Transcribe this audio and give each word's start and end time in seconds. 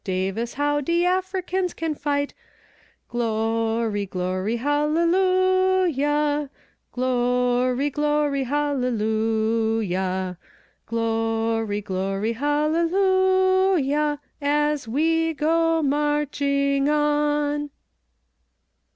Davis 0.03 0.55
how 0.55 0.81
de 0.81 1.05
Africans 1.05 1.75
can 1.75 1.93
fight! 1.93 2.33
Glory, 3.07 4.07
glory, 4.07 4.55
hallelujah, 4.55 6.49
Glory, 6.91 7.91
glory, 7.91 8.45
hallelujah, 8.45 10.39
Glory, 10.87 11.81
glory, 11.81 12.33
hallelujah, 12.33 14.17
As 14.41 14.87
we 14.87 15.35
go 15.35 15.83
marching 15.83 16.89
on. 16.89 17.69